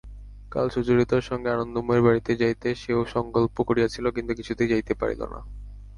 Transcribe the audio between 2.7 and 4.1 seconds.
সেও সংকল্প করিয়াছিল